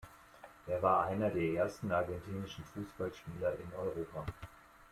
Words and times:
Er 0.65 0.81
war 0.81 1.05
einer 1.05 1.29
der 1.29 1.53
ersten 1.53 1.91
argentinischen 1.91 2.65
Fußballspieler 2.73 3.53
in 3.59 3.71
Europa. 3.77 4.25